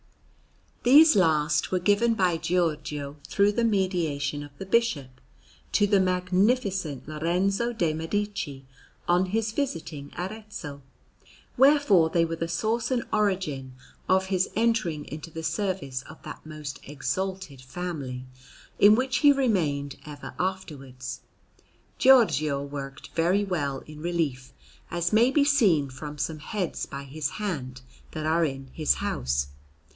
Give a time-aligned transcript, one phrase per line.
[0.81, 5.21] These last were given by Giorgio, through the mediation of the Bishop,
[5.73, 8.65] to the Magnificent Lorenzo de' Medici
[9.07, 10.81] on his visiting Arezzo;
[11.55, 13.75] wherefore they were the source and origin
[14.09, 18.25] of his entering into the service of that most exalted family,
[18.79, 21.19] in which he remained ever afterwards.
[21.99, 24.51] Giorgio worked very well in relief,
[24.89, 27.81] as may be seen from some heads by his hand
[28.13, 29.49] that are in his house.